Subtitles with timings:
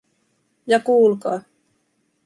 [0.65, 1.39] Ja kuulkaa.